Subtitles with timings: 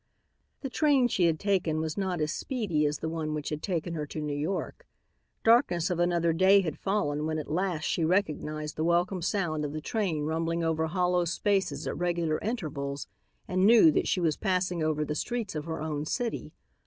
[0.61, 3.93] The train she had taken was not as speedy as the one which had taken
[3.93, 4.87] her to New York.
[5.43, 9.73] Darkness of another day had fallen when at last she recognized the welcome sound of
[9.73, 13.05] the train rumbling over hollow spaces at regular intervals
[13.47, 16.51] and knew that she was passing over the streets of her own city.